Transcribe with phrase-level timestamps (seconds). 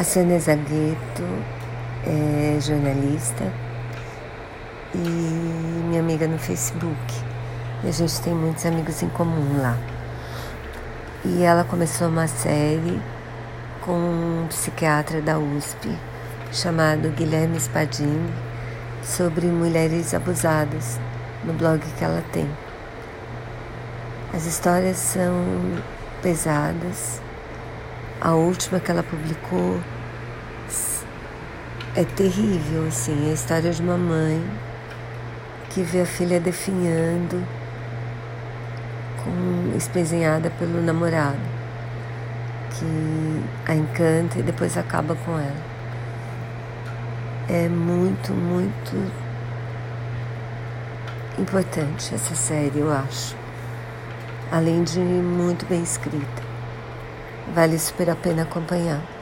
[0.00, 1.22] A Sônia Zagueto
[2.06, 3.52] é jornalista
[4.94, 6.96] e minha amiga no Facebook.
[7.84, 9.76] E a gente tem muitos amigos em comum lá.
[11.22, 12.98] E ela começou uma série
[13.82, 15.94] com um psiquiatra da USP
[16.50, 18.32] chamado Guilherme Spadini
[19.02, 20.98] sobre mulheres abusadas
[21.44, 22.48] no blog que ela tem.
[24.32, 25.44] As histórias são
[26.22, 27.20] pesadas.
[28.22, 29.80] A última que ela publicou
[31.96, 34.44] é terrível, assim, é a história de uma mãe
[35.70, 37.42] que vê a filha definhando
[39.24, 41.38] com espezinhada pelo namorado,
[42.78, 45.70] que a encanta e depois acaba com ela.
[47.48, 49.10] É muito, muito
[51.38, 53.34] importante essa série, eu acho.
[54.52, 56.49] Além de muito bem escrita.
[57.54, 59.19] Vale super a pena acompanhar.